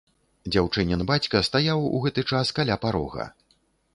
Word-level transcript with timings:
Дзяўчынін 0.53 1.03
бацька 1.11 1.41
стаяў 1.49 1.85
у 1.97 2.01
гэты 2.05 2.21
час 2.33 2.53
каля 2.61 2.81
парога. 2.87 3.31